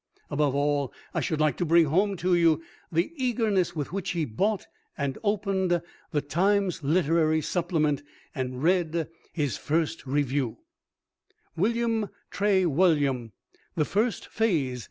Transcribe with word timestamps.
Above 0.31 0.55
all, 0.55 0.91
I 1.13 1.19
should 1.21 1.39
like 1.39 1.57
to 1.57 1.63
bring 1.65 1.85
home 1.85 2.17
to 2.17 2.33
you 2.33 2.63
the 2.91 3.11
eagerness 3.17 3.75
with 3.75 3.91
which 3.93 4.13
he 4.13 4.25
bought 4.25 4.65
and 4.97 5.19
opened 5.23 5.79
"The 6.09 6.21
Times 6.23 6.81
Literary 6.81 7.39
Supplement" 7.39 8.01
and 8.33 8.63
read 8.63 9.09
his 9.31 9.57
first 9.57 10.07
review: 10.07 10.57
"'William 11.55 12.09
Trewulliam 12.31 13.33
The 13.75 13.85
First 13.85 14.25
Phase.' 14.27 14.79